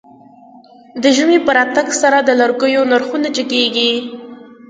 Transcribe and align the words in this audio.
د 1.01 1.03
ژمی 1.15 1.37
په 1.45 1.51
راتګ 1.57 1.87
سره 2.01 2.17
د 2.23 2.29
لرګيو 2.41 2.83
نرخونه 2.91 3.27
جګېږي. 3.37 3.91